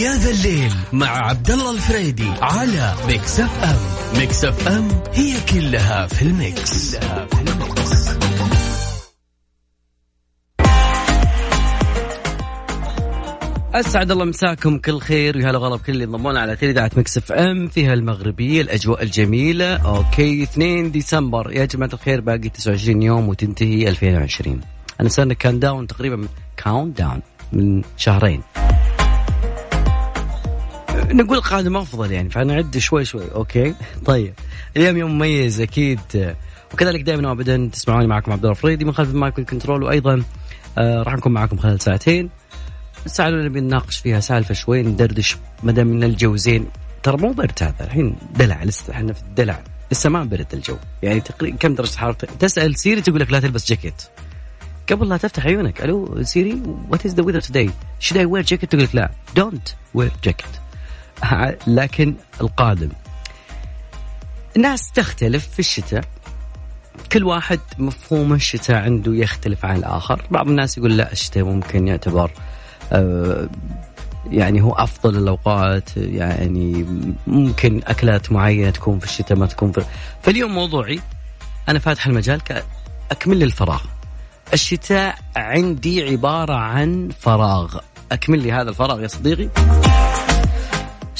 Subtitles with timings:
[0.00, 3.78] يا ذا الليل مع عبد الله الفريدي على Mix FM
[4.18, 7.90] Mix FM هي كلها في ال Mix, كلها في ال Mix.
[13.74, 15.36] أسعد الله مساكم كل خير.
[15.36, 19.76] ويا هلا والله بكل اللي انضمونا على إذاعة Mix FM فيها المغربية الأجواء الجميلة.
[19.76, 21.52] okay 2 ديسمبر.
[21.52, 24.60] يا جماعة الخير باقي 29 يوم وتنتهي 2020
[25.00, 27.22] أنا صرنا countdown تقريبا countdown
[27.52, 28.42] من شهرين.
[31.10, 33.74] نقول القادم افضل يعني فنعد شوي شوي okay؟
[34.04, 34.34] طيب
[34.76, 36.34] اليوم يوم مميز أكيد
[36.74, 40.22] وكذلك دائما وابدا تسمعوني معكم عبد الله الفريدي من خلف ال mic وال control وأيضا
[40.78, 42.30] آه راح نكون معكم خلال ساعتين.
[43.06, 46.66] الساعة الأولى بنناقش فيها سالفة شوي ندردش ما دام من الجو زين.
[47.02, 49.64] ترى مو برد هذا الحين دلع لسه إحنا في الدلع.
[49.92, 50.76] لسه ما برد الجو.
[51.02, 54.02] يعني تقريبا كم درجة حرارة؟ تسأل Siri تقول لك لا تلبس جاكيت.
[54.90, 58.72] قبل لا تفتح عيونك hello Siri what is the weather today should I wear jacket
[58.72, 60.50] تقول لك لا don't wear jacket
[61.66, 62.90] لكن القادم.
[64.56, 66.04] الناس تختلف في الشتاء.
[67.12, 70.26] كل واحد مفهوم الشتاء عنده يختلف عن الآخر.
[70.30, 72.30] بعض الناس يقول لا الشتاء ممكن يعتبر
[72.92, 73.48] آه،
[74.30, 76.86] يعني هو أفضل الأوقات يعني
[77.26, 79.84] ممكن أكلات معينة تكون في الشتاء ما تكون في.
[80.22, 81.00] فاليوم موضوعي.
[81.68, 82.40] أنا فاتح المجال
[83.10, 83.82] اكمل لي الفراغ
[84.52, 87.78] الشتاء عندي عبارة عن فراغ.
[88.12, 89.48] أكمل لي هذا الفراغ يا صديقي.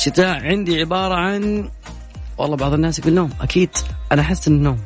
[0.00, 1.68] الشتاء عندي عبارة عن
[2.38, 3.30] والله بعض الناس يقول نوم.
[3.40, 3.70] أكيد
[4.12, 4.78] أنا أحس انه نوم.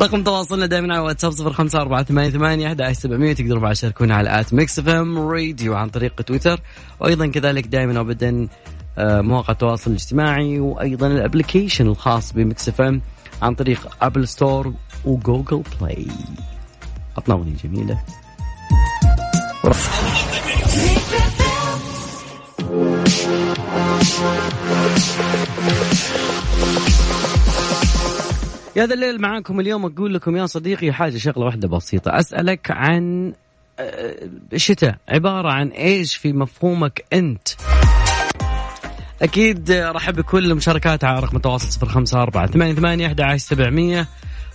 [0.00, 4.14] رقم تواصلنا دائما على واتساب صفر خمسة أربعة ثمانية ثمانية أحد سبعمية تقدروا بعد تشاركونا
[4.14, 6.60] على at Mix FM Radio عن طريق تويتر.
[7.00, 8.48] وأيضا كذلك دائما وأبدا
[8.98, 13.00] آه، مواقع التواصل الاجتماعي وأيضا ال application الخاص ب Mix FM
[13.42, 14.72] عن طريق Apple Store
[15.04, 16.06] و Google Play
[17.16, 18.02] عطنا جميلة.
[28.76, 32.18] يا ذا الليل معاكم اليوم أقول لكم يا صديقي حاجة شغلة واحدة بسيطة.
[32.18, 33.32] أسألك عن
[33.78, 34.96] آه، الشتاء.
[35.08, 37.48] عبارة عن إيش في مفهومك أنت؟
[39.22, 44.06] أكيد رحب بكل المشاركات على رقم التواصل صفر خمسة أربعة ثمانية ثمانية أحد عشر سبعمية.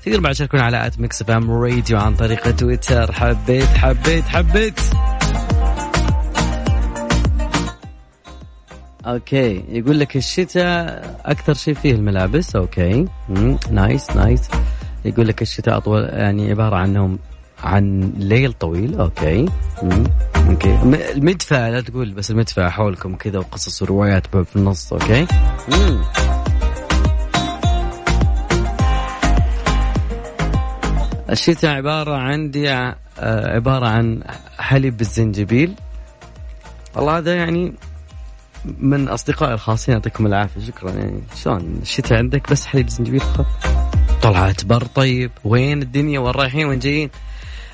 [0.06, 3.12] تقدر بعد تشاركون على at Mix FM Radio عن طريق تويتر.
[3.12, 4.80] حبيت حبيت حبيت.
[9.06, 9.64] okay.
[9.70, 12.56] يقول لك الشتاء أكثر شيء فيه الملابس.
[12.56, 13.06] okay.
[13.30, 13.58] مم.
[13.72, 14.50] nice nice
[15.06, 17.20] يقول لك الشتاء أطول يعني عبارة عن نوم
[17.64, 19.00] عن ليل طويل.
[19.00, 19.46] okay.
[20.50, 20.82] okay.
[21.16, 24.94] المدفع لا تقول بس المدفع حولكم كذا وقصص وروايات في النص.
[24.94, 25.28] okay.
[25.72, 26.02] مم.
[31.30, 32.96] الشتاء عبارة عندي آه،
[33.56, 34.24] عبارة عن
[34.60, 35.76] حليب بالزنجبيل.
[36.96, 37.74] والله هذا يعني
[38.66, 40.92] من أصدقائي الخاصين يعطيكم العافية شكرا.
[40.92, 43.48] يعني شلون؟ الشتاء عندك بس حليب زنجبيل فقط
[44.22, 45.32] طلعت بر طيب.
[45.44, 47.10] وين الدنيا؟ وين رايحين؟ وين جايين؟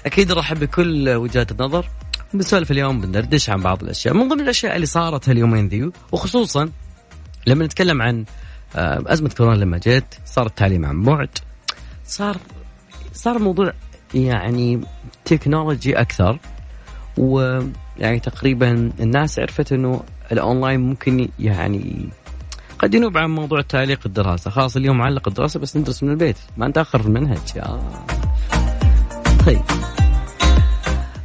[0.06, 1.90] أكيد ارحب بكل وجهات النظر.
[2.34, 4.14] بنسولف اليوم بندردش عن بعض الأشياء.
[4.14, 6.70] من ضمن الأشياء اللي صارت هاليومين ذي وخصوصا
[7.48, 8.26] لما نتكلم عن
[8.76, 11.30] آه، أزمة كورونا لما جت صار التعليم عن بعد.
[12.06, 12.38] صار
[13.14, 13.74] صار الموضوع
[14.14, 14.82] يعني
[15.26, 16.40] تكنولوجي أكثر.
[17.18, 22.10] ويعني تقريبا الناس عرفت إنه الأونلاين ممكن يعني
[22.80, 24.52] قد ينوب عن موضوع تعليق الدراسة.
[24.52, 26.38] خلاص اليوم معلق الدراسة بس ندرس من البيت.
[26.58, 27.38] ما نتأخر في المنهج.
[27.56, 27.80] يا.
[29.46, 29.62] طيب.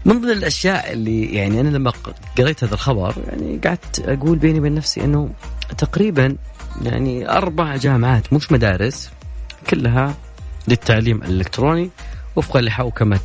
[0.05, 1.93] من ضمن الأشياء اللي يعني أنا لما
[2.39, 5.31] قريت هذا الخبر يعني قعدت أقول بيني وبين نفسي إنه
[5.79, 6.37] تقريبا
[6.83, 9.11] يعني أربع جامعات مش مدارس
[9.71, 10.15] كلها
[10.69, 11.91] للتعليم الإلكتروني
[12.37, 13.21] وفقا لحوكمه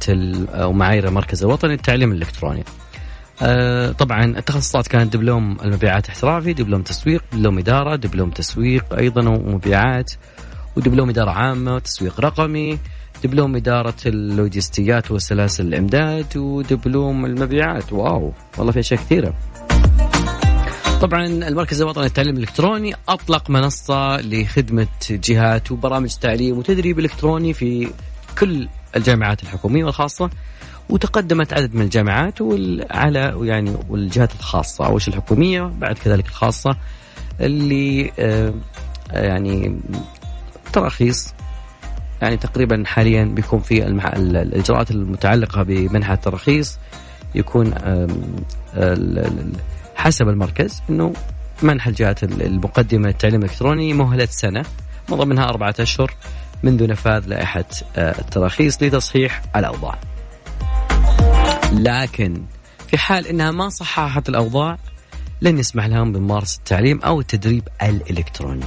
[0.54, 2.64] أو معايير المركز الوطني للتعليم الإلكتروني.
[3.42, 10.12] آه طبعا التخصصات كانت دبلوم المبيعات احترافي دبلوم تسويق دبلوم إدارة دبلوم تسويق أيضا ومبيعات
[10.76, 12.80] ودبلوم إدارة عامة وتسويق رقمي
[13.24, 17.94] دبلوم إدارة اللوجستيات وسلاسل الإمداد ودبلوم المبيعات.
[17.94, 19.34] واو والله في أشياء كثيرة.
[21.02, 27.90] طبعا المركز الوطني للتعليم الإلكتروني أطلق منصة لخدمة جهات وبرامج تعليم وتدريب إلكتروني في
[28.40, 30.30] كل الجامعات الحكومية والخاصة.
[30.90, 32.34] وتقدمت عدد من الجامعات
[32.92, 34.86] على يعني والجهات الخاصة.
[34.86, 36.78] اول شيء الحكومية؟ بعد كذلك الخاصة
[37.42, 38.54] اللي آه،
[39.12, 39.80] يعني
[40.74, 41.34] تراخيص.
[42.22, 46.78] يعني تقريبا حاليا بيكون في الإجراءات المتعلقة بمنح التراخيص
[47.36, 47.74] يكون
[49.96, 51.14] حسب المركز إنه
[51.64, 54.66] منح الجهات المقدمة للتعليم الإلكتروني مهلة سنة
[55.10, 56.14] من ضمنها أربعة أشهر
[56.64, 59.98] منذ نفاذ لائحة آه، التراخيص لتصحيح الأوضاع.
[61.72, 62.44] لكن
[62.88, 64.78] في حال إنها ما صححت الأوضاع
[65.42, 68.66] لن يسمح لهم بممارسة التعليم أو التدريب الإلكتروني.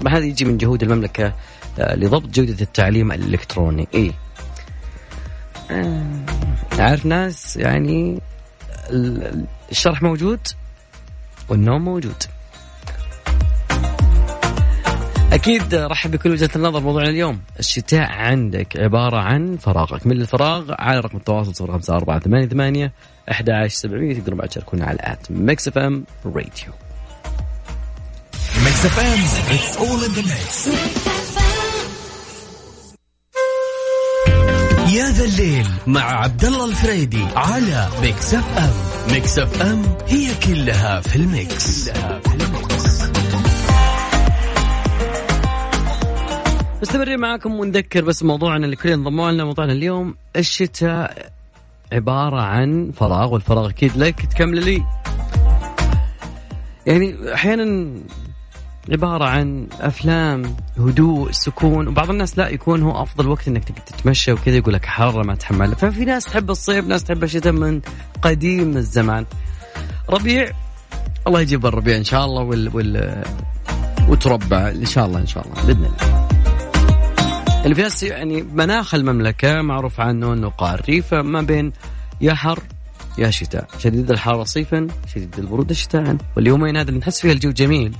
[0.00, 1.34] طبعا هذا يجي من جهود المملكة
[1.78, 3.88] آه، لضبط جودة التعليم الإلكتروني.
[3.94, 4.12] إيه.
[6.80, 8.20] أعرف ناس يعني
[9.70, 10.40] الشرح موجود
[11.48, 12.22] والنوم موجود.
[15.34, 17.40] أكيد رحب بكل وجهة النظر موضوعنا اليوم.
[17.58, 20.06] الشتاء عندك عبارة عن فراغك.
[20.06, 22.90] من الفراغ على رقم التواصل 05488
[23.30, 26.72] 11700 تقدروا بعد تشاركونا على at Mix FM Radio.
[28.64, 30.68] Mix F M it's all in the mix
[34.94, 38.70] يا ذا الليل مع عبد الله الفريدي على Mix FM.
[39.12, 42.73] Mix FM هي كلها في ال mix, كلها في ال mix.
[46.84, 51.30] مستمرين معاكم ونذكر بس موضوعنا اللي كلنا انضموا لنا موضوعنا اليوم الشتاء
[51.92, 54.84] عبارة عن فراغ والفراغ أكيد لك تكمل لي.
[56.86, 57.94] يعني أحيانا
[58.92, 64.56] عبارة عن أفلام هدوء سكون وبعض الناس لا يكون هو أفضل وقت إنك تتمشى وكذا
[64.56, 65.74] يقول لك حارة ما تحمل.
[65.74, 67.80] ففي ناس تحب الصيف ناس تحب الشتاء من
[68.22, 69.26] قديم الزمان.
[70.10, 70.50] ربيع
[71.26, 73.24] الله يجيب الربيع إن شاء الله وال, وال
[74.08, 76.23] وتربع إن شاء الله إن شاء الله بإذن الله.
[77.72, 81.72] في ناس يعني مناخ المملكة معروف عنه أنه قاري فما بين
[82.20, 82.62] يا حر
[83.18, 83.68] يا شتاء.
[83.78, 87.96] شديد الحرارة صيفا شديد البرودة شتاء واليومين هذا اللي نحس فيها الجو جميل.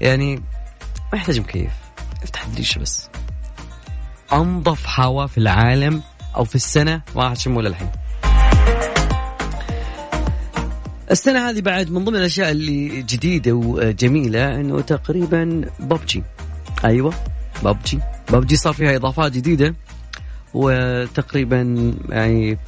[0.00, 0.36] يعني
[1.12, 1.70] ما يحتاج مكيف.
[2.22, 3.10] افتح الدريشة بس.
[4.32, 6.02] أنظف هواء في العالم
[6.36, 7.90] أو في السنة ما شموا للحين
[11.10, 16.22] السنة هذه بعد من ضمن الأشياء اللي جديدة وجميلة أنه تقريبا ببجي
[16.84, 17.14] أيوة.
[17.64, 17.98] ببجي.
[18.32, 19.74] ببجي صار فيها إضافات جديدة
[20.54, 22.58] وتقريبا يعني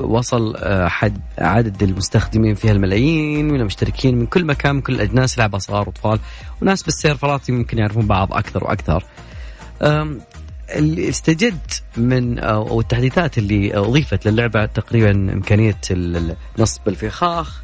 [0.00, 5.38] وصل آه، حد عدد المستخدمين فيها الملايين من المشتركين من كل مكان من كل الأجناس
[5.38, 6.18] لعبة صغار وأطفال.
[6.62, 9.04] وناس بالسيرفرات يمكن يعرفون بعض أكثر وأكثر.
[10.70, 11.58] اللي استجد
[11.96, 15.76] من أو التحديثات اللي أضيفت للعبة تقريبا إمكانية
[16.58, 17.62] نصب الفخاخ.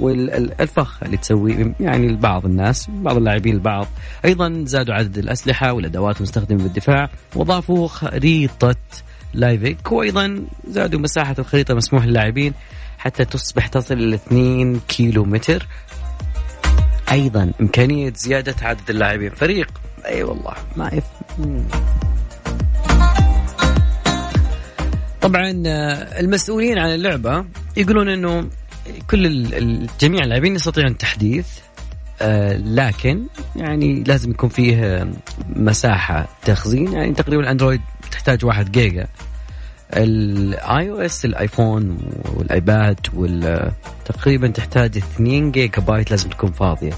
[0.00, 3.86] والفخ اللي تسوي يعني لبعض الناس بعض اللاعبين البعض.
[4.24, 8.76] أيضا زادوا عدد الأسلحة والأدوات المستخدمة بالدفاع وأضافوا خريطة
[9.34, 12.52] لايفيك وأيضا زادوا مساحة الخريطة مسموح للاعبين
[12.98, 15.66] حتى تصبح تصل إلى 2 كيلو متر
[17.12, 19.30] أيضا إمكانية زيادة عدد اللاعبين.
[19.30, 19.70] فريق
[20.06, 21.04] أي أيوة والله ما يف...
[25.20, 27.44] طبعا آه، المسؤولين عن اللعبة
[27.76, 28.48] يقولون إنه
[29.10, 29.46] كل
[30.00, 31.46] جميع اللاعبين يستطيعون التحديث
[32.22, 33.26] آه لكن
[33.56, 35.06] يعني لازم يكون فيه
[35.56, 36.92] مساحة تخزين.
[36.92, 37.80] يعني تقريبا ال Android
[38.10, 39.06] تحتاج واحد جيجا.
[39.96, 42.96] ال iOS ال iPhone وال iPad
[44.04, 46.92] تقريبا تحتاج 2 جيجا بايت لازم تكون فاضية.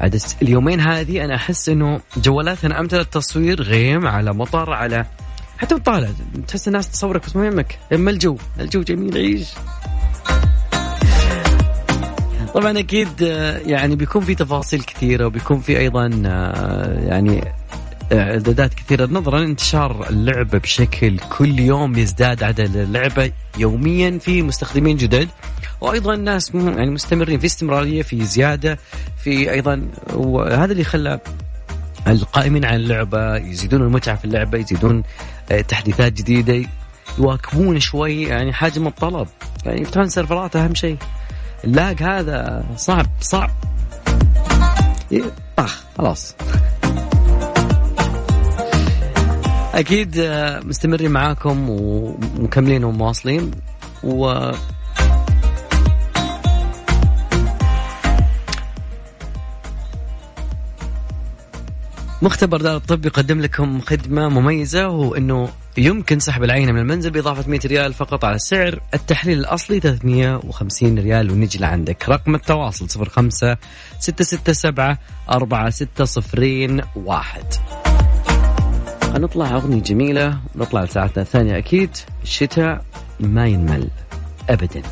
[0.00, 5.06] عاد اليومين هذه أنا أحس إنه جوالاتنا امثله التصوير غيم على مطر على
[5.58, 6.08] حتى بتطالع
[6.48, 7.78] تحس الناس تصورك بس ما يهمك.
[7.92, 8.36] اما الجو.
[8.60, 9.48] الجو جميل عيش.
[12.56, 17.44] طبعا أكيد آه، يعني بيكون في تفاصيل كثيرة وبيكون في أيضا آه، يعني
[18.12, 19.08] إعدادات كثيرة.
[19.12, 25.28] نظرا لانتشار اللعبه بشكل كل يوم يزداد عدد اللعبة يوميا في مستخدمين جدد.
[25.80, 28.78] وأيضا الناس يعني مستمرين في استمرارية في زيادة
[29.24, 31.20] في أيضا وهذا اللي خلى
[32.08, 35.02] القائمين على اللعبة يزيدون المتعة في اللعبة يزيدون
[35.50, 36.68] آه، تحديثات جديدة
[37.18, 39.28] يواكبون شوي يعني حجم الطلب.
[39.66, 40.96] يعني يفتحون سيرفرات أهم شيء.
[41.66, 43.50] اللاج هذا صعب صعب.
[45.56, 46.34] طخ خلاص.
[49.74, 53.50] أكيد آه، مستمرين معاكم ومكملين ومواصلين
[54.04, 54.50] و
[62.22, 67.50] مختبر دار الطب يقدم لكم خدمة مميزة وهو أنه يمكن سحب العينة من المنزل بإضافة
[67.50, 72.08] 100 ريال فقط على سعر التحليل الأصلي 350 ريال ونجي لعندك.
[72.08, 73.56] رقم التواصل 05
[73.98, 74.96] 667
[75.30, 77.44] 4601
[79.14, 81.90] نطلع أغنية جميلة ونطلع لساعتنا الثانية أكيد.
[82.22, 82.84] الشتاء
[83.20, 83.88] ما ينمل
[84.50, 84.82] أبدا.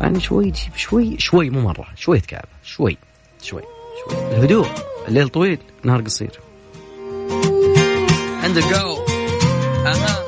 [0.00, 2.96] يعني شوي شوي شوي مو مرة شوية كعبة شوي
[3.42, 3.62] شوي
[4.08, 4.18] شوي.
[4.18, 4.66] الهدوء
[5.08, 6.40] الليل طويل نهار قصير.
[8.42, 9.05] عندك جو
[9.86, 10.25] Ajá.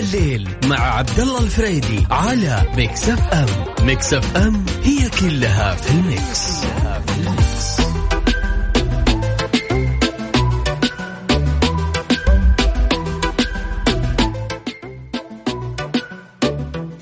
[0.00, 6.64] الليل مع عبد الله الفريدي على Mix FM Mix FM هي كلها في ال mix,
[6.64, 7.80] كلها في ال mix.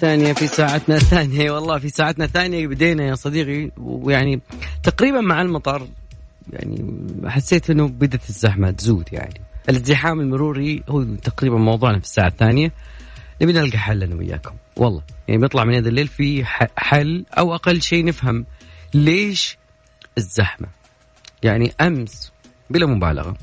[0.00, 1.50] ثانية في ساعتنا الثانية.
[1.50, 3.70] والله في ساعتنا الثانية بدينا يا صديقي.
[3.76, 4.40] ويعني
[4.82, 5.86] تقريبا مع المطر
[6.52, 6.84] يعني
[7.26, 9.40] حسيت إنه بدت الزحمة تزود يعني.
[9.68, 12.72] الازدحام المروري هو تقريبا موضوعنا في الساعة الثانية.
[13.42, 14.54] نبي نلقى حل أنا وياكم.
[14.76, 15.02] والله.
[15.28, 16.44] يعني بيطلع من هذا الليل في
[16.76, 18.46] حل أو أقل شيء نفهم
[18.94, 19.58] ليش
[20.18, 20.68] الزحمة.
[21.42, 22.32] يعني أمس
[22.70, 23.36] بلا مبالغة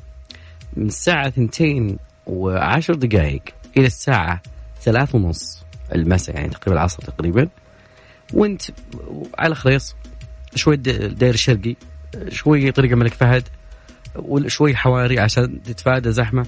[0.77, 3.41] من الساعة ثنتين وعشر دقائق
[3.77, 4.41] إلى الساعة
[4.81, 5.63] ثلاث ونص
[5.95, 7.49] المساء يعني تقريبا العصر تقريبا
[8.33, 8.61] وانت
[9.39, 9.95] على خريص
[10.55, 11.75] شوي داير الشرقي
[12.29, 13.43] شوي طريق الملك فهد
[14.15, 16.45] وشوي حواري عشان تتفادى زحمة.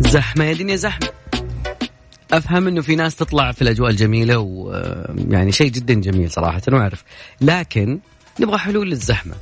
[0.00, 1.08] زحمة يا دنيا زحمة.
[2.32, 7.04] أفهم إنه في ناس تطلع في الأجواء الجميلة ويعني شيء جدا جميل صراحة أنا أعرف.
[7.40, 7.98] لكن
[8.40, 9.34] نبغى حلول للزحمة.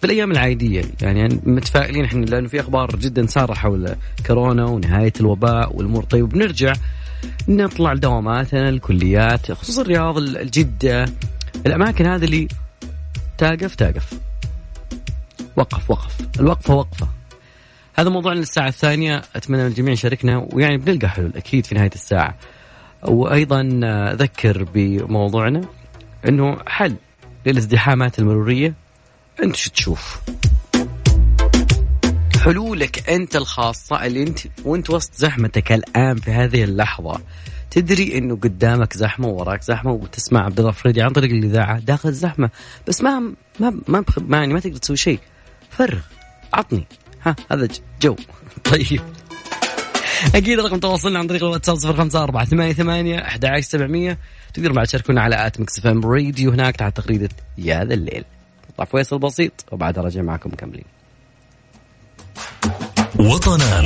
[0.00, 3.94] في الأيام العادية يعني متفائلين إحنا لأنه في أخبار جدا سارة حول
[4.26, 6.04] كورونا ونهاية الوباء والأمور.
[6.04, 6.72] طيب بنرجع
[7.48, 11.04] نطلع لدواماتنا الكليات خصوصا الرياض الجدة.
[11.66, 12.48] الأماكن هذه اللي
[13.38, 14.12] تاقف تاقف.
[15.56, 16.16] وقف وقف.
[16.40, 17.08] الوقفة وقفة.
[17.98, 19.22] هذا موضوعنا للساعة الثانية.
[19.36, 20.48] أتمنى الجميع يشاركنا.
[20.52, 22.38] ويعني بنلقى حلول أكيد في نهاية الساعة.
[23.02, 23.80] وأيضا
[24.12, 25.60] أذكر بموضوعنا
[26.28, 26.96] إنه حل
[27.46, 28.74] للازدحامات المرورية.
[29.42, 30.20] أنت شو تشوف؟
[32.44, 37.20] حلولك أنت الخاصة اللي أنت وأنت وسط زحمتك الآن في هذه اللحظة.
[37.70, 42.50] تدري إنه قدامك زحمة ووراك زحمة وتسمع عبد الله فريدي عن طريق الإذاعة داخل الزحمة.
[42.88, 43.20] بس ما
[43.60, 45.20] ما ما, ما يعني ما تقدر تسوي شيء.
[45.70, 46.00] فرغ
[46.54, 46.86] عطني.
[47.26, 47.68] ها هذا
[48.02, 48.16] جو.
[48.70, 49.00] طيب.
[50.34, 54.18] أكيد رقم تواصلنا عن طريق الواتساب 05 4 8 8 11 700
[54.54, 57.28] تقدر بعد تشاركونا على at Mix FM Radio هناك تحت تغريده
[57.58, 58.24] يا ذا الليل.
[58.70, 60.95] نطلع فاصل بسيط وبعدها راجع معكم مكملين.
[63.18, 63.84] وطنان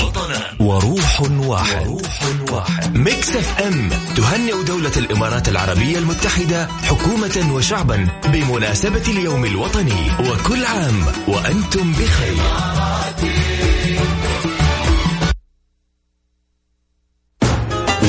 [0.60, 1.86] وروح واحد.
[1.86, 2.22] وروح
[2.52, 10.12] واحد Mix FM تهنئ دولة الامارات العربية المتحدة حكومة وشعبا بمناسبة اليوم الوطني.
[10.20, 12.42] وكل عام وأنتم بخير.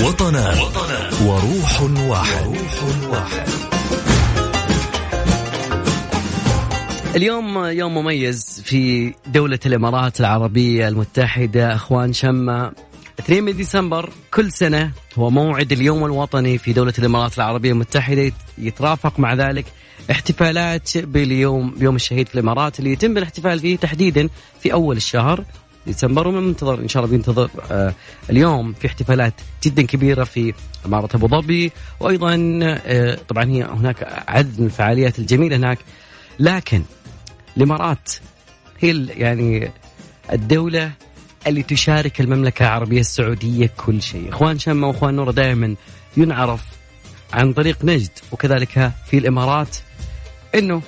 [0.03, 0.59] وطنان
[1.21, 3.49] وروح واحد, وروح واحد.
[7.15, 12.71] اليوم يوم مميز في دولة الإمارات العربية المتحدة أخوان شمة
[13.19, 18.31] 2 من ديسمبر كل سنة هو موعد اليوم الوطني في دولة الإمارات العربية المتحدة.
[18.57, 19.65] يترافق مع ذلك
[20.11, 25.43] احتفالات باليوم بيوم الشهيد في الإمارات اللي يتم الاحتفال فيه تحديدا في أول الشهر
[25.87, 26.27] ديسمبر.
[26.27, 27.93] ومن منتظر إن شاء الله بينتظر آه
[28.29, 30.53] اليوم في احتفالات جدا كبيرة في
[30.85, 31.71] إمارة أبو ظبي.
[31.99, 35.77] وأيضا آه طبعا هي هناك عدد من الفعاليات الجميلة هناك.
[36.39, 36.81] لكن
[37.57, 38.11] الإمارات.
[38.79, 39.71] هي يعني
[40.31, 40.91] الدولة
[41.47, 45.75] اللي تشارك المملكة العربية السعودية كل شيء، إخوان شمه وإخوان نوره دائما
[46.17, 46.61] ينعرف
[47.33, 49.77] عن طريق نجد وكذلك في الإمارات
[50.55, 50.81] إنه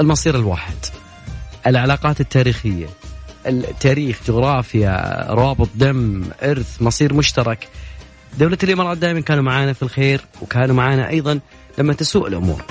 [0.00, 0.76] المصير الواحد
[1.66, 2.86] العلاقات التاريخية
[3.46, 7.68] التاريخ جغرافيا روابط دم إرث مصير مشترك.
[8.38, 11.40] دولة الإمارات دائما كانوا معانا في الخير وكانوا معانا أيضا
[11.78, 12.64] لما تسوء الأمور.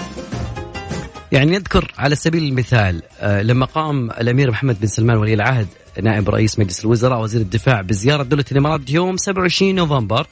[1.35, 5.67] يعني نذكر على سبيل المثال آه، لما قام الأمير محمد بن سلمان ولي العهد
[6.01, 10.27] نائب رئيس مجلس الوزراء وزير الدفاع بزيارة دولة الإمارات يوم 27 نوفمبر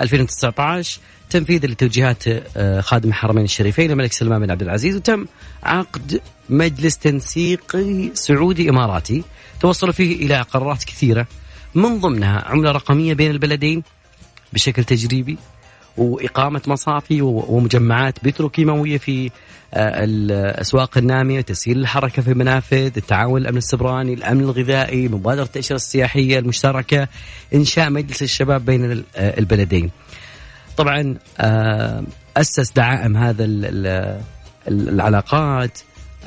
[0.00, 2.24] 2019 تنفيذا لتوجيهات
[2.56, 5.26] آه، خادم الحرمين الشريفين الملك سلمان بن عبد العزيز وتم
[5.62, 9.22] عقد مجلس تنسيقي سعودي إماراتي.
[9.60, 11.26] توصلوا فيه إلى قرارات كثيرة
[11.74, 13.82] من ضمنها عملة رقمية بين البلدين
[14.52, 15.38] بشكل تجريبي.
[15.96, 19.30] وإقامة مصافي ومجمعات بتروكيماويه في
[19.74, 26.38] آه، الأسواق النامية تسهيل الحركة في المنافذ التعاون الأمن السبراني الأمن الغذائي مبادرة التأشيرة السياحية
[26.38, 27.08] المشتركة
[27.54, 29.90] إنشاء مجلس الشباب بين آه، البلدين.
[30.76, 32.04] طبعا آه،
[32.36, 33.44] أسس دعائم هذا
[34.68, 35.78] العلاقات.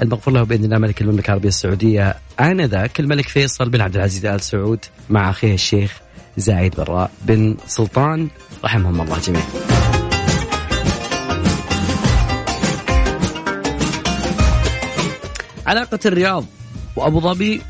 [0.01, 4.41] المغفور له بإذن الله ملك المملكة العربية السعودية آنذاك الملك فيصل بن عبد العزيز آل
[4.41, 6.01] سعود مع أخيه الشيخ
[6.39, 8.27] زايد براء بن سلطان
[8.63, 9.43] رحمهم الله جميعا.
[15.67, 16.45] علاقة الرياض
[16.95, 17.61] وأبو ظبي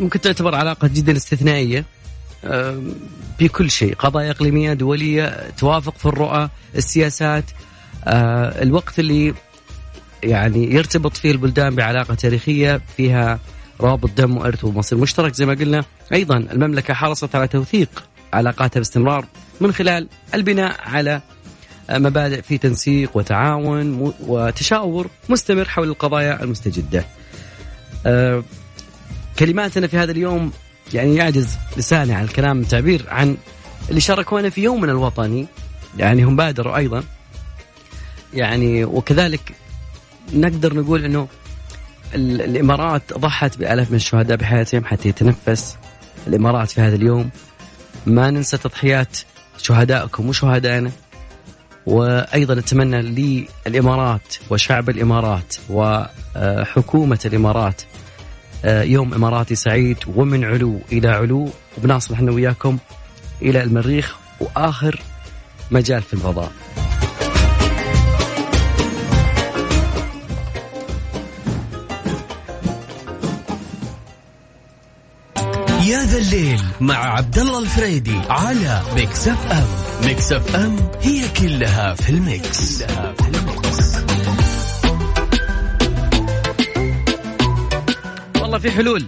[0.00, 1.84] ممكن تعتبر علاقة جدا استثنائية
[3.38, 7.44] في كل شيء قضايا إقليمية دولية توافق في الرؤى السياسات
[8.06, 9.34] الوقت اللي
[10.22, 13.38] يعني يرتبط فيه البلدان بعلاقة تاريخية فيها
[13.80, 15.84] رابط دم وارث ومصير مشترك زي ما قلنا.
[16.12, 19.26] أيضا المملكة حرصت على توثيق علاقاتها باستمرار
[19.60, 21.20] من خلال البناء على
[21.90, 27.04] مبادئ في تنسيق وتعاون وتشاور مستمر حول القضايا المستجدة.
[28.06, 28.44] أه
[29.38, 30.52] كلماتنا في هذا اليوم
[30.94, 33.36] يعني يعجز لساني عن الكلام التعبير عن
[33.88, 35.46] اللي شاركونا في يومنا الوطني.
[35.98, 37.04] يعني هم بادروا أيضا.
[38.34, 39.52] يعني وكذلك
[40.32, 41.28] نقدر نقول إنه
[42.14, 45.76] الإمارات ضحت بالاف من الشهداء بحياتهم حتى يتنفس
[46.26, 47.30] الإمارات في هذا اليوم
[48.06, 49.18] ما ننسى تضحيات
[49.58, 50.90] شهدائكم وشهدائنا
[51.86, 53.02] وأيضا نتمنى
[53.66, 57.82] للإمارات وشعب الإمارات وحكومة الإمارات
[58.64, 61.48] آه، يوم إماراتي سعيد ومن علو إلى علو
[61.78, 62.78] وبنصل إحنا وياكم
[63.42, 65.00] إلى المريخ وآخر
[65.70, 66.52] مجال في الفضاء.
[75.86, 79.66] يا ذا الليل مع عبد الله الفريدي على Mix FM،
[80.06, 82.82] Mix F M هي كلها في ال mix.
[82.82, 83.96] كلها في ال mix.
[88.40, 89.06] والله في حلول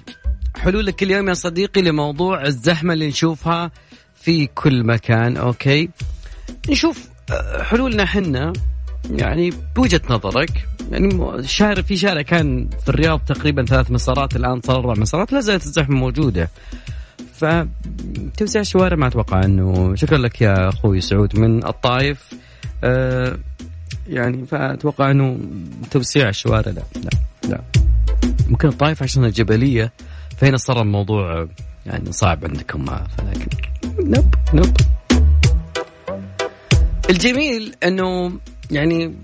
[0.56, 3.70] حلولك اليوم يا صديقي لموضوع الزحمة اللي نشوفها
[4.14, 5.90] في كل مكان أوكي
[6.70, 8.52] نشوف آه، حلولنا حنا
[9.11, 14.76] يعني بوجهة نظرك يعني شارع في شارع كان في الرياض تقريبا ثلاث مسارات الآن صار
[14.76, 16.49] أربع مسارات لا زالت الزحمة موجودة.
[17.35, 22.34] فتوسيع الشوارع ما أتوقع انه شكرا لك يا أخوي سعود من الطائف
[22.84, 23.39] أه
[24.08, 25.39] يعني فأتوقع إنه
[25.91, 27.10] توسيع الشوارع لا لا
[27.49, 27.60] لا.
[28.49, 29.93] ممكن الطائف عشان الجبلية
[30.36, 31.49] فهنا صار الموضوع
[31.86, 33.49] يعني صعب عندكم فلكن
[33.99, 34.76] نب نب.
[37.10, 38.32] الجميل إنه
[38.71, 39.15] يعني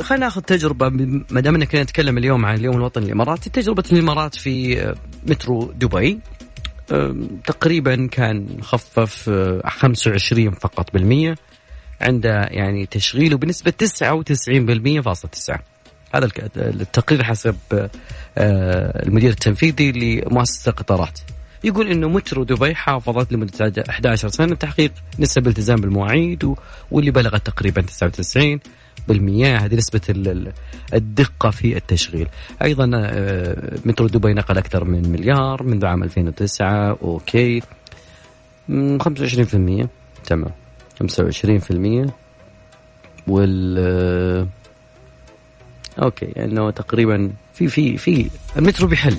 [0.00, 0.88] خلينا ناخذ تجربة
[1.30, 4.94] ما دام كنا نتكلم اليوم عن اليوم الوطني الإماراتي تجربة الإمارات في
[5.26, 6.20] مترو دبي
[7.46, 9.30] تقريبا كان خفف
[9.66, 11.34] 25 فقط بالمية
[12.00, 13.72] عند يعني تشغيله بنسبة
[15.00, 15.62] 99% فاصلة 9
[16.14, 21.18] هذا التقرير حسب آه، المدير التنفيذي لمؤسسة القطارات
[21.64, 26.54] يقول إنه مترو دبي حافظت لمدة 11 سنة تحقيق نسب التزام بالمواعيد
[26.90, 28.60] واللي بلغت تقريبا 99
[29.08, 30.00] بالمياه هذه نسبة
[30.94, 32.28] الدقة في التشغيل.
[32.62, 37.62] أيضا آه، مترو دبي نقل أكثر من مليار منذ عام 2009 أوكي.
[38.98, 39.88] 25%
[40.24, 40.50] تمام.
[41.02, 42.10] 25%
[43.26, 44.46] وال آه،
[46.02, 46.44] أوكي.
[46.44, 49.16] إنه يعني تقريبا في في في المترو بيحل.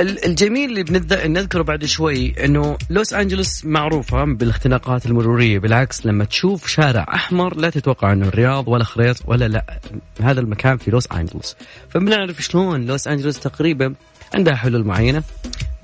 [0.00, 6.66] الجميل اللي بنبدا نذكره بعد شوي إنه لوس أنجلوس معروفة بالاختناقات المرورية بالعكس لما تشوف
[6.66, 9.78] شارع أحمر لا تتوقع إنه الرياض ولا خريط ولا لا
[10.20, 11.56] هذا المكان في لوس أنجلوس.
[11.88, 13.94] فبنعرف شلون لوس أنجلوس تقريبا
[14.34, 15.22] عندها حلول معينة.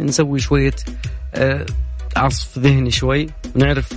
[0.00, 0.74] نسوي شوية
[1.34, 1.66] آه،
[2.16, 3.92] عصف ذهني شوي ونعرف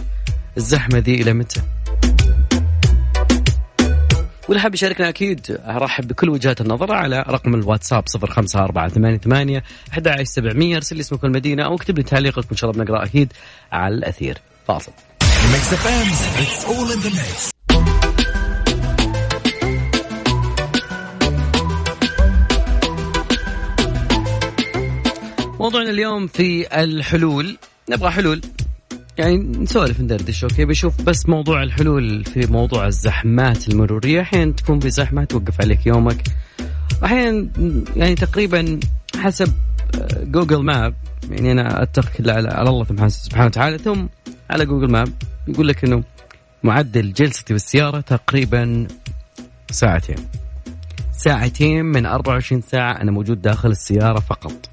[0.58, 1.62] الزحمة ذي إلى متى.
[4.48, 11.02] واللي حاب يشاركنا أكيد أرحب بكل وجهات النظر على رقم الواتساب 05488 11700 ارسل لي
[11.02, 13.34] اسمك المدينة أو اكتب لي تعليقك وان شاء الله بنقرأ أكيد
[13.72, 14.38] على الأثير.
[14.68, 14.92] فاصل.
[25.60, 27.58] موضوعنا اليوم في الحلول
[27.90, 28.42] نبغى حلول.
[29.18, 34.22] يعني نسولف ندردش okay؟ بشوف بس موضوع الحلول في موضوع الزحمات المرورية.
[34.22, 36.24] أحيانا تكون في زحمة توقف عليك يومك.
[37.04, 37.50] أحيانا
[37.96, 38.80] يعني تقريبا
[39.18, 39.54] حسب
[40.22, 40.94] Google Map.
[41.30, 43.78] يعني أنا اتكل على الله سبحانه وتعالى.
[43.78, 44.06] ثم
[44.50, 45.14] على Google Map
[45.48, 46.04] يقول لك إنه
[46.64, 48.88] معدل جلستي بالسيارة تقريبا
[49.72, 50.16] ساعتين.
[51.12, 54.70] ساعتين من 24 ساعة أنا موجود داخل السيارة فقط.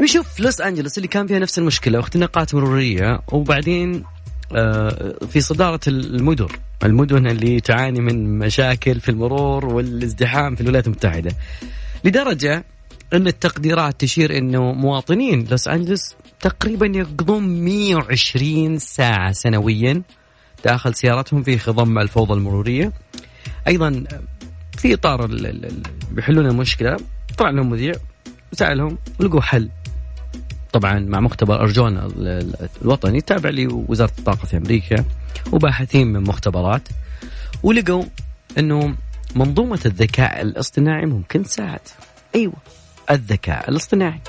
[0.00, 4.04] نشوف لوس أنجلوس اللي كان فيها نفس المشكلة واختناقات مرورية وبعدين
[4.52, 6.48] آه، في صدارة المدن
[6.84, 11.32] المدن اللي تعاني من مشاكل في المرور والازدحام في الولايات المتحدة
[12.04, 12.64] لدرجة
[13.12, 20.02] إن التقديرات تشير إنه مواطنين لوس أنجلوس تقريبا يقضون 120 ساعة سنويا
[20.64, 22.92] داخل سيارتهم في خضم الفوضى المرورية.
[23.68, 24.04] أيضا
[24.78, 25.26] في إطار
[26.10, 26.96] بيحلون المشكلة
[27.38, 27.92] طلع لهم مذيع
[28.52, 29.70] وسالهم ولقوا حل.
[30.72, 32.08] طبعا مع مختبر أرجونا
[32.82, 35.04] الوطني تابع لوزارة الطاقة في أمريكا
[35.52, 36.88] وباحثين من مختبرات
[37.62, 38.04] ولقوا
[38.58, 38.94] إنه
[39.36, 41.80] منظومة الذكاء الاصطناعي ممكن تساعد
[42.34, 42.54] أيوه
[43.10, 44.20] الذكاء الاصطناعي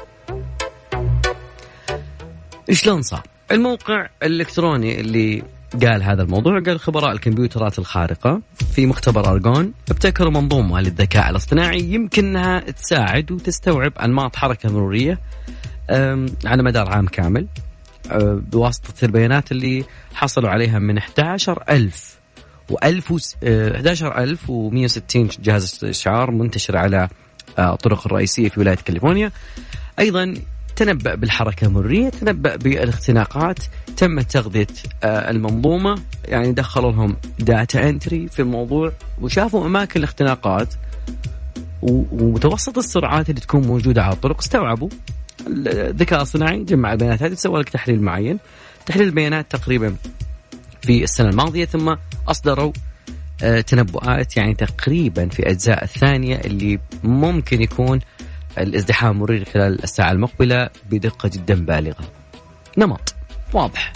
[2.72, 5.44] شلون صار؟ الموقع الإلكتروني اللي
[5.82, 12.60] قال هذا الموضوع قال خبراء الكمبيوترات الخارقة في مختبر أرجون ابتكروا منظومة للذكاء الاصطناعي يمكنها
[12.60, 15.20] تساعد وتستوعب أنماط حركة مرورية
[16.46, 17.48] على مدار عام كامل.
[18.12, 22.20] أه، بواسطة البيانات اللي حصلوا عليها من 11 ألف
[22.70, 27.08] و 11160 جهاز استشعار منتشر على
[27.60, 29.32] أه، الطرق الرئيسية في ولاية كاليفورنيا.
[30.00, 30.34] أيضا
[30.76, 33.60] تنبأ بالحركة المرورية تنبأ بالاختناقات.
[33.98, 34.68] تم تغذية
[35.04, 40.74] المنظومة يعني دخلوا لهم data entry في الموضوع وشافوا أماكن الاختناقات
[41.82, 44.40] ومتوسط السرعات اللي تكون موجودة على الطرق.
[44.40, 44.90] استوعبوا.
[45.48, 48.40] الذكاء الصناعي جمع البيانات هذه سوى لك تحليل معين.
[48.86, 49.96] تحليل البيانات تقريبا
[50.82, 51.96] في السنة الماضية ثم
[52.28, 52.72] أصدروا
[53.44, 58.00] آه، تنبؤات يعني تقريبا في أجزاء الثانية اللي ممكن يكون
[58.58, 62.12] الازدحام المروري خلال الساعة المقبلة بدقة جدا بالغة.
[62.78, 63.16] نمط
[63.54, 63.94] واضح.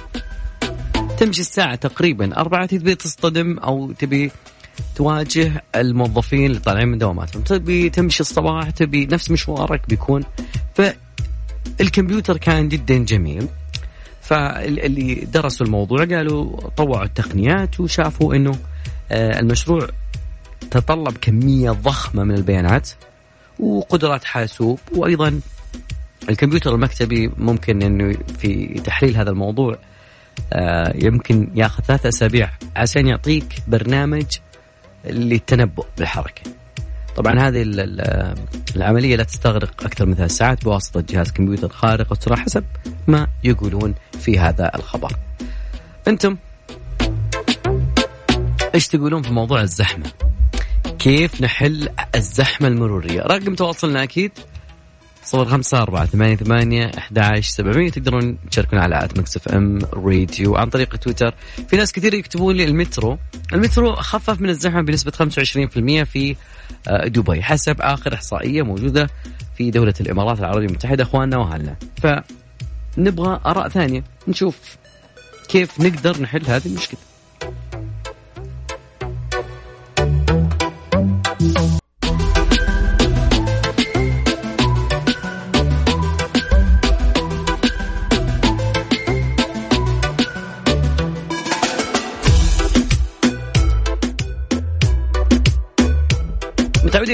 [1.17, 4.31] تمشي الساعة تقريبا أربعة تبي تصطدم أو تبي
[4.95, 7.43] تواجه الموظفين اللي طالعين من دواماتهم.
[7.43, 10.23] تبي تمشي الصباح تبي نفس مشوارك بيكون.
[11.85, 13.47] فالكمبيوتر كان جدا جميل
[14.21, 18.51] فاللي درسوا الموضوع قالوا طوعوا التقنيات وشافوا إنه
[19.11, 19.87] آه، المشروع
[20.71, 22.89] تطلب كمية ضخمة من البيانات
[23.59, 25.39] وقدرات حاسوب وأيضا
[26.29, 29.77] الكمبيوتر المكتبي ممكن إنه في تحليل هذا الموضوع
[30.53, 34.25] آه، يمكن ياخذ ثلاثة أسابيع عشان يعطيك برنامج
[35.05, 36.41] للتنبؤ بالحركة.
[37.15, 37.61] طبعا هذه
[38.75, 42.63] العملية لا تستغرق أكثر من ثلاث ساعات بواسطة جهاز كمبيوتر خارق السرعه حسب
[43.07, 45.11] ما يقولون في هذا الخبر.
[46.07, 46.37] أنتم
[48.75, 50.11] إيش تقولون في موضوع الزحمة؟
[50.99, 54.31] كيف نحل الزحمة المرورية رقم تواصلنا أكيد
[55.25, 60.55] صفر خمسة أربعة ثمانية ثمانية أحد سبعمية تقدرون تشاركون على at Mix FM Radio.
[60.55, 61.33] عن طريق تويتر
[61.67, 63.17] في ناس كثير يكتبون لي المترو.
[63.53, 66.35] المترو خفف من الزحمة بنسبة 25% في
[66.87, 69.09] آه، دبي حسب آخر إحصائية موجودة
[69.57, 71.75] في دولة الإمارات العربية المتحدة أخواننا وأهلنا.
[72.97, 74.03] فنبغى آراء ثانية.
[74.27, 74.77] نشوف
[75.49, 76.99] كيف نقدر نحل هذه المشكلة.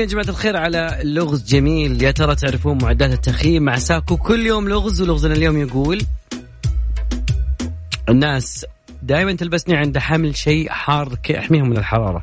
[0.01, 2.03] يا جماعة الخير على لغز جميل.
[2.03, 6.01] يا ترى تعرفون معدات التخييم مع ساكو؟ كل يوم لغز ولغزنا اليوم يقول
[8.09, 8.65] الناس
[9.03, 12.21] دائما تلبسني عند حمل شيء حار يحميهم من الحرارة.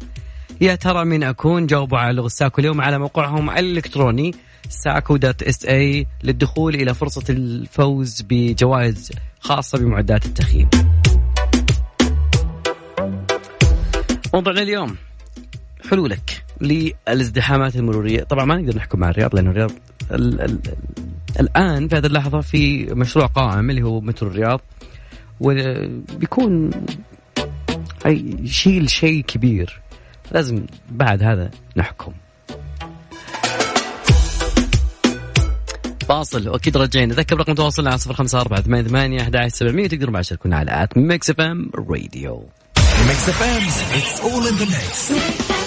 [0.60, 4.34] يا ترى من أكون؟ جاوبوا على لغز ساكو اليوم على موقعهم الإلكتروني
[4.68, 10.70] ساكو dot SA للدخول إلى فرصة الفوز بجوائز خاصة بمعدات التخييم.
[14.34, 14.96] موضوعنا اليوم
[15.90, 16.47] حلولك.
[16.61, 18.23] للازدحامات المرورية.
[18.23, 19.71] طبعا ما نقدر نحكم على الرياض لأنه الرياض
[20.11, 20.59] ال ال
[21.40, 24.61] الآن في هذه اللحظة في مشروع قائم اللي هو مترو الرياض
[25.40, 26.71] وبيكون
[28.07, 29.81] يشيل شيء كبير.
[30.33, 32.12] لازم بعد هذا نحكم.
[36.09, 37.14] فاصل وأكيد رجعنا.
[37.14, 40.57] ذكر رقم تواصلنا على صفر خمسة أربعة ثمانية ثمانية أحد عشر سبعمية تقدروا بعد تشاركونا
[40.57, 42.48] على at Mix FM Radio.
[43.07, 43.62] Mix FM
[44.01, 45.58] it's all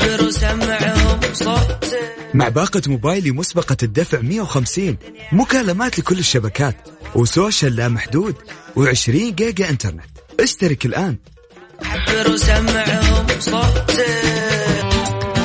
[0.00, 4.96] in the mix مع باقة موبايلي مسبقة الدفع 150
[5.32, 6.76] مكالمات لكل الشبكات
[7.14, 8.34] و social لا محدود
[8.76, 10.04] و20 جيجا إنترنت.
[10.40, 11.16] اشترك الآن.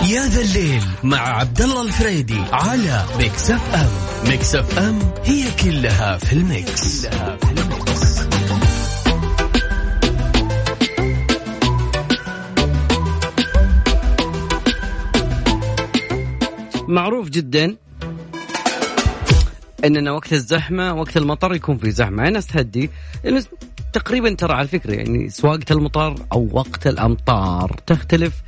[0.09, 3.89] يا ذا الليل مع عبد الله الفريدي على Mix FM.
[4.29, 8.35] Mix FM هي كلها في ال mix, كلها في ال mix.
[16.88, 17.76] معروف جدا
[19.86, 22.28] أننا وقت الزحمة وقت المطر يكون في زحمة.
[22.28, 22.89] الناس تهدي
[23.24, 23.43] لأنه
[23.93, 28.41] تقريبا ترى على فكرة يعني سواقة المطر أو وقت الأمطار تختلف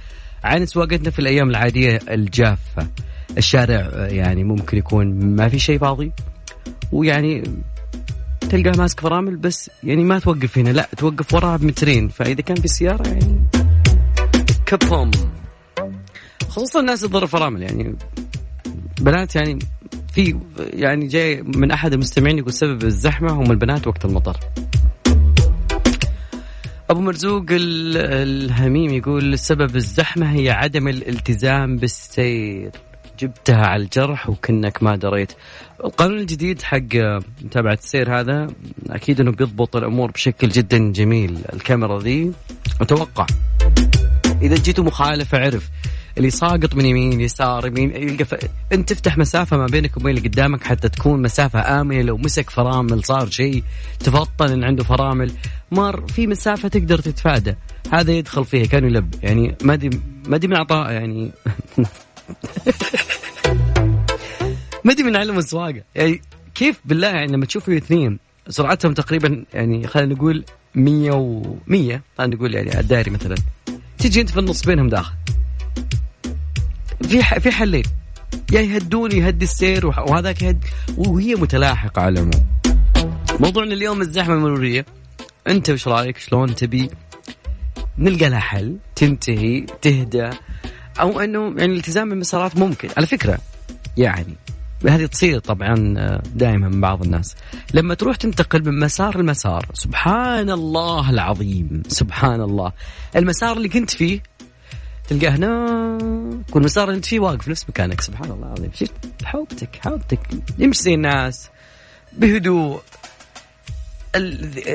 [0.44, 2.88] عن سواقتنا في الأيام العادية الجافة.
[3.38, 6.12] الشارع يعني ممكن يكون ما في شيء فاضي
[6.92, 7.44] ويعني
[8.50, 12.66] تلقاه ماسك فرامل بس يعني ما توقف هنا لا توقف وراها بمترين فإذا كان في
[12.66, 13.48] السيارة يعني
[14.66, 15.12] كبهم
[16.58, 17.96] خصوصا الناس تضر فرامل يعني
[19.02, 19.60] بنات يعني
[20.14, 24.38] في يعني جاي من أحد المستمعين يقول سبب الزحمة هم البنات وقت المطر.
[26.90, 32.72] أبو مرزوق الهميم يقول سبب الزحمة هي عدم الالتزام بالسير.
[33.20, 35.32] جبتها على الجرح وكنك ما دريت.
[35.84, 36.96] القانون الجديد حق
[37.44, 38.48] متابعة السير هذا
[38.90, 41.38] أكيد أنه بيضبط الأمور بشكل جدا جميل.
[41.54, 42.32] الكاميرا ذي
[42.82, 43.26] أتوقع.
[44.42, 45.70] إذا جيتوا مخالفة عرف.
[46.18, 48.36] اللي ساقط من يمين يسار يمين يلقى ف...
[48.74, 53.04] انت تفتح مسافة ما بينك وبين اللي قدامك حتى تكون مسافة آمنة لو مسك فرامل
[53.04, 53.64] صار شيء
[54.00, 55.32] تفطن إن عنده فرامل
[55.72, 57.56] مر في مسافة تقدر تتفادى.
[57.92, 59.90] هذا يدخل فيها كان يلب يعني ما دي
[60.28, 61.32] ما دي من عطاء يعني.
[64.86, 65.82] ما دي من علم السواقة.
[65.96, 66.22] يعني
[66.56, 72.36] كيف بالله يعني لما تشوفوا اثنين سرعتهم تقريبا يعني خلينا نقول 100 و 100 خلينا
[72.36, 73.36] نقول يعني الداري مثلا
[73.98, 75.14] تجي أنت في النص بينهم داخل.
[77.04, 77.84] في في حلين.
[78.52, 80.64] يا يهدون يهدي السير وهذاك يهد
[80.98, 82.48] وهي متلاحقة على العموم.
[83.40, 84.86] موضوعنا اليوم الزحمة المرورية.
[85.48, 86.90] أنت وش رأيك؟ شلون تبي
[87.98, 90.30] نلقى لها حل؟ تنتهي تهدى؟
[91.00, 92.90] أو أنه يعني الالتزام بالمسارات ممكن.
[92.98, 93.38] على فكرة
[93.98, 94.34] يعني
[94.88, 95.76] هذه تصير طبعا
[96.36, 97.36] دائما من بعض الناس.
[97.74, 102.72] لما تروح تنتقل من مسار لمسار سبحان الله العظيم سبحان الله.
[103.16, 104.24] المسار اللي كنت فيه
[105.08, 108.72] تلقاه هناك والمسار اللي انت فيه واقف نفس مكانك سبحان الله العظيم.
[108.74, 108.92] شفت؟
[109.24, 110.20] حوبتك حوبتك.
[110.58, 111.50] يمشي زي الناس.
[112.14, 112.82] بهدوء.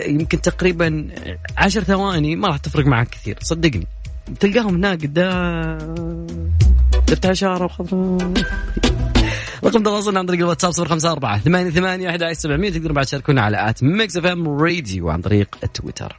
[0.06, 1.08] يمكن تقريبا
[1.56, 3.38] عشر ثواني ما راح تفرق معك كثير.
[3.42, 3.86] صدقني.
[4.40, 6.26] تلقاهم هناك قدام.
[7.06, 8.32] تفتح إشارة وخضراء
[9.64, 12.70] رقم تواصلنا عن طريق الواتساب صفر خمسة أربعة ثمانية ثمانية أحد عشر سبعمية.
[12.70, 16.18] تقدروا بعد تشاركونا على at Mix FM Radio عن طريق التويتر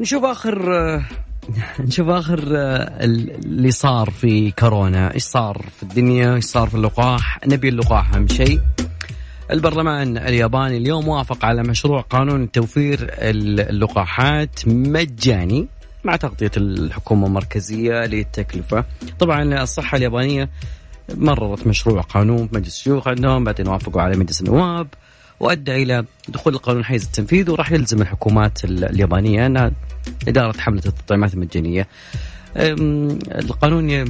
[0.00, 1.02] نشوف آخر
[1.80, 5.14] نشوف آخر اللي صار في كورونا.
[5.14, 8.60] إيش صار في الدنيا؟ إيش صار في اللقاح؟ نبي اللقاح أهم شيء.
[9.50, 15.68] البرلمان الياباني اليوم وافق على مشروع قانون توفير اللقاحات مجاني
[16.04, 18.84] مع تغطية الحكومة المركزية للتكلفة.
[19.18, 20.50] طبعا الصحة اليابانية
[21.14, 24.86] مررت مشروع قانون في مجلس الشيوخ عندهم بعدين وافقوا على مجلس النواب.
[25.40, 29.72] وأدى إلى دخول القانون حيز التنفيذ وراح يلزم الحكومات اليابانية أنها
[30.28, 31.88] إدارة حملة التطعيمات المجانية.
[32.56, 34.04] القانون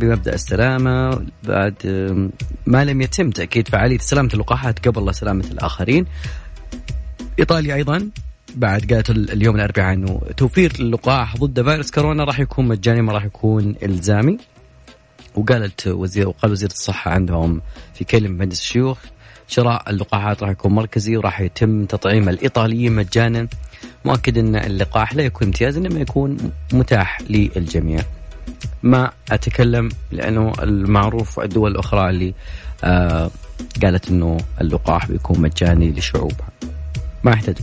[0.00, 1.74] بمبدأ السلامة بعد
[2.66, 6.06] ما لم يتم تأكيد فعالية سلامة اللقاحات قبل سلامة الآخرين.
[7.38, 8.10] إيطاليا أيضا
[8.56, 13.24] بعد قالت اليوم الأربعاء إنه توفير اللقاح ضد فيروس كورونا راح يكون مجاني ما راح
[13.24, 14.38] يكون إلزامي.
[15.34, 17.60] وقالت وزير وقال وزير الصحة عندهم
[17.94, 18.98] في كلمة مجلس الشيوخ
[19.48, 23.48] شراء اللقاحات راح يكون مركزي وراح يتم تطعيم الايطاليين مجانا
[24.04, 26.36] مؤكد أن اللقاح لا يكون امتياز إنما يكون
[26.72, 28.00] متاح للجميع.
[28.82, 32.34] ما أتكلم لأنه المعروف الدول الأخرى اللي
[32.84, 33.30] آه
[33.82, 36.48] قالت إنه اللقاح بيكون مجاني لشعوبها.
[37.24, 37.56] ما يحتاج.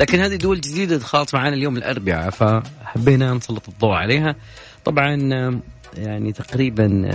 [0.00, 4.36] لكن هذه دول جديدة دخلت معنا اليوم الأربعاء فحبينا نسلط الضوء عليها.
[4.84, 5.60] طبعا
[5.96, 7.10] يعني تقريبا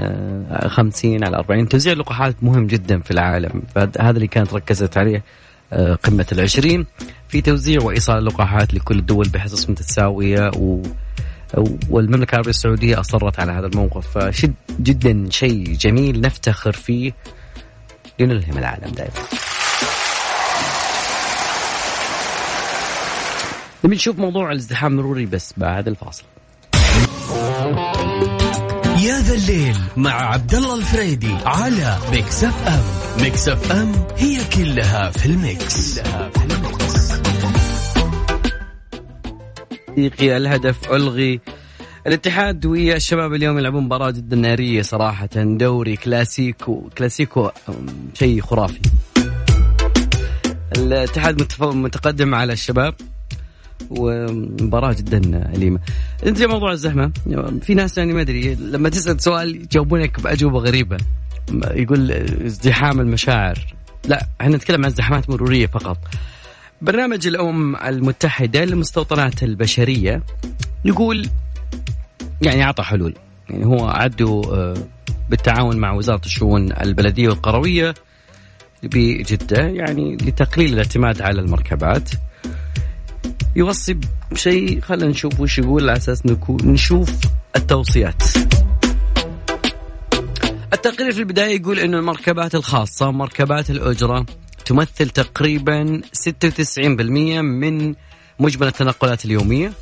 [0.68, 3.64] 50 على 40 توزيع اللقاحات مهم جدا في العالم.
[3.76, 5.24] فهذا اللي كانت ركزت عليه
[6.04, 6.86] قمة العشرين.
[7.28, 10.82] في توزيع وإيصال اللقاحات لكل الدول بحصص متساوية و
[11.90, 14.18] والمملكة العربية السعودية أصرت على هذا الموقف.
[14.18, 17.12] فشد جدا شيء جميل نفتخر فيه
[18.20, 19.14] لنلهم العالم دائما.
[23.86, 26.24] نبي نشوف موضوع الازدحام المروري بس بعد الفاصل.
[29.32, 32.84] يا ذا الليل مع عبد الله الفريدي على Mix FM
[33.24, 37.12] Mix FM هي كلها في ال Mix, كلها في ال Mix.
[40.38, 41.40] الهدف ألغي
[42.08, 45.30] الاتحاد ويا الشباب اليوم يلعبون مباراة جدا نارية صراحة.
[45.36, 47.50] دوري كلاسيكو كلاسيكو
[48.14, 48.82] شيء خرافي.
[50.78, 52.96] الاتحاد متقدم على الشباب.
[53.90, 55.80] ومباراة جدا أليمة.
[56.26, 57.12] أنت في موضوع الزحمة
[57.62, 60.98] في ناس يعني ما أدري لما تسأل سؤال يجاوبونك بأجوبة غريبة.
[61.72, 62.12] يقول
[62.46, 63.76] ازدحام المشاعر.
[64.08, 65.98] لا إحنا نتكلم عن ازدحامات مرورية فقط.
[66.82, 70.24] برنامج الأمم المتحدة للمستوطنات البشرية
[70.86, 71.28] يقول
[72.42, 73.16] يعني أعطى حلول.
[73.50, 74.74] يعني هو عدوا
[75.30, 77.94] بالتعاون مع وزارة الشؤون البلدية والقروية
[78.84, 82.10] بجدة يعني لتقليل الاعتماد على المركبات.
[83.56, 83.98] يوصي
[84.32, 86.22] بشيء خلينا نشوف وش يقول على أساس
[86.64, 87.10] نشوف
[87.56, 88.24] التوصيات.
[90.74, 94.26] التقرير في البداية يقول إنه المركبات الخاصة مركبات الأجرة
[94.66, 96.80] تمثل تقريبا 96%
[97.42, 97.96] من
[98.40, 99.74] مجمل التنقلات اليومية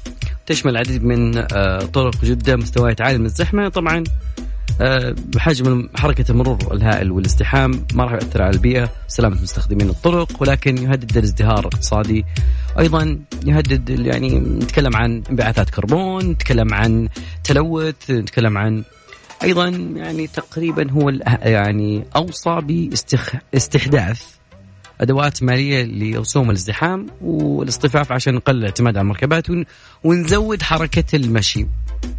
[0.46, 1.46] تشمل العديد من
[1.86, 4.04] طرق جدة مستويات عاليه من الزحمة طبعا
[5.26, 11.18] بحجم حركة المرور الهائل والازدحام ما راح يؤثر على البيئة سلامة مستخدمين الطرق ولكن يهدد
[11.18, 12.26] الازدهار الاقتصادي.
[12.80, 17.10] أيضا يهدد يعني نتكلم عن انبعاثات كربون نتكلم عن
[17.44, 18.84] تلوث نتكلم عن
[19.44, 21.10] أيضا يعني تقريبا هو
[21.42, 24.24] يعني أوصى باستحداث
[25.02, 29.46] أدوات مالية لرسوم الازدحام والاصطفاف عشان نقلل الاعتماد على المركبات
[30.04, 31.66] ونزود حركة المشي.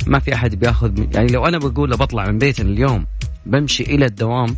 [0.07, 3.07] ما في أحد بياخذ يعني لو أنا بقول بطلع من بيتنا اليوم
[3.47, 4.57] بمشي إلى الدوام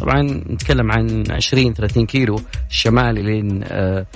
[0.00, 4.06] طبعا نتكلم عن 20 30 كيلو الشمال لين آه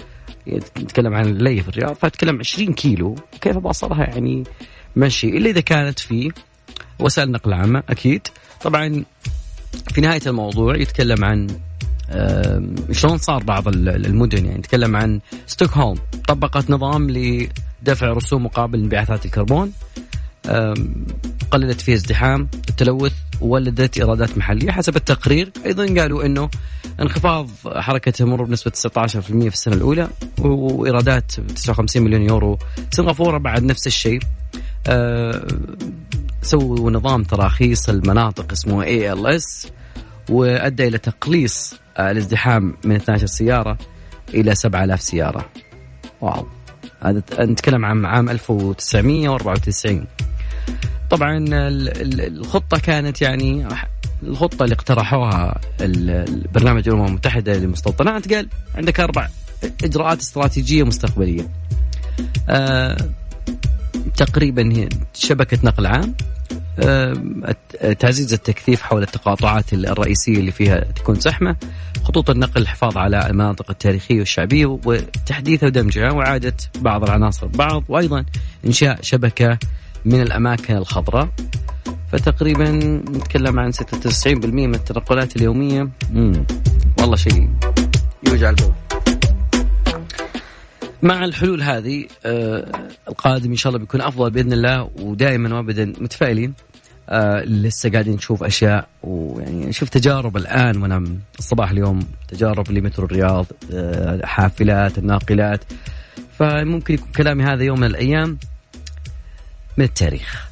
[0.78, 4.44] نتكلم عن اللي في الرياض فأتكلم 20 كيلو كيف بوصلها يعني
[4.96, 5.28] مشي.
[5.28, 6.32] إلا إذا كانت في
[6.98, 8.28] وسائل نقل عامه أكيد.
[8.62, 9.04] طبعا
[9.92, 11.46] في نهاية الموضوع يتكلم عن
[12.92, 19.72] شلون صار بعض المدن يعني نتكلم عن ستوكهولم طبقت نظام لدفع رسوم مقابل انبعاثات الكربون.
[21.50, 25.52] قللت فيه ازدحام التلوث وولدت إيرادات محلية حسب التقرير.
[25.66, 26.50] أيضا قالوا إنه
[27.00, 30.08] انخفاض حركة المرور بنسبة 19% في السنة الأولى
[30.38, 32.58] وإيرادات 59 مليون يورو.
[32.90, 34.20] سنغافورة بعد نفس الشيء.
[34.86, 35.46] أه
[36.42, 39.68] سووا نظام تراخيص المناطق اسمه ALS
[40.30, 43.78] وأدى إلى تقليص الازدحام من 12 سيارة
[44.34, 45.48] إلى 7000 سيارة.
[46.20, 46.46] Wow.
[47.00, 50.06] هذا نتكلم عن عام 1994
[51.10, 53.66] طبعا الخطة كانت يعني
[54.22, 59.28] الخطة اللي اقترحوها البرنامج الأمم المتحدة للمستوطنات قال عندك أربع
[59.84, 61.48] إجراءات استراتيجية مستقبلية.
[62.48, 62.96] آه
[64.16, 66.14] تقريبا هي شبكة نقل عام
[66.78, 67.14] آه
[67.98, 71.56] تعزيز التكثيف حول التقاطعات الرئيسية اللي فيها تكون زحمة
[72.04, 78.24] خطوط النقل الحفاظ على المناطق التاريخية والشعبية وتحديثها ودمجها وإعادة بعض العناصر ببعض وأيضا
[78.66, 79.58] إنشاء شبكة
[80.08, 81.28] من الأماكن الخضراء
[82.12, 85.88] فتقريبا نتكلم عن 96% من التنقلات اليومية.
[86.12, 86.44] مم.
[87.00, 87.48] والله شيء
[88.26, 88.72] يوجع القلب
[91.02, 92.72] مع الحلول هذه آه
[93.08, 96.54] القادم إن شاء الله بيكون أفضل بإذن الله ودائما وابدا متفائلين
[97.08, 101.04] آه لسه قاعدين نشوف أشياء ويعني نشوف تجارب الآن وأنا
[101.38, 105.64] الصباح اليوم تجارب لمترو الرياض آه حافلات الناقلات.
[106.38, 108.38] فممكن يكون كلامي هذا يوم من الأيام.
[109.78, 110.48] من التاريخ.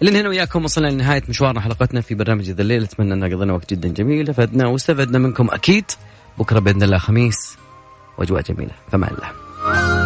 [0.00, 2.82] لين هنا وياكم وصلنا لنهاية مشوارنا حلقتنا في برنامج ذا الليل.
[2.82, 4.30] أتمنى أن قضينا وقت جدا جميل.
[4.30, 5.84] أفدنا واستفدنا منكم أكيد.
[6.38, 7.56] بكرة بإذن الله خميس.
[8.18, 8.72] وأجواء جميلة.
[8.92, 9.97] فما الله.